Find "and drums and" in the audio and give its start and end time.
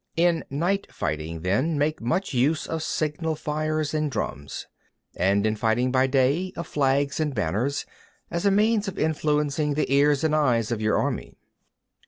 3.93-5.45